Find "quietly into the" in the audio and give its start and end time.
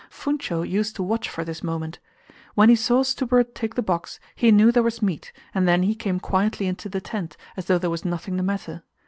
6.19-6.99